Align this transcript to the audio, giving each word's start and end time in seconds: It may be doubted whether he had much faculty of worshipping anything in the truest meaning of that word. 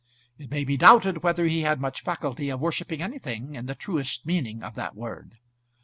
It 0.39 0.49
may 0.49 0.63
be 0.63 0.77
doubted 0.77 1.21
whether 1.21 1.45
he 1.45 1.61
had 1.61 1.79
much 1.79 2.01
faculty 2.01 2.49
of 2.49 2.59
worshipping 2.59 3.03
anything 3.03 3.53
in 3.53 3.67
the 3.67 3.75
truest 3.75 4.25
meaning 4.25 4.63
of 4.63 4.73
that 4.73 4.95
word. 4.95 5.37